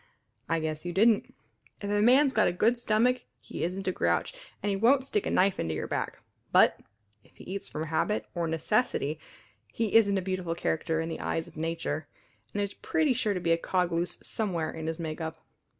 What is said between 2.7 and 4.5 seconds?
stomach he isn't a grouch,